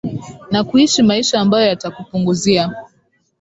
[0.51, 2.71] na kuishi maisha ambayo yatakupunguzia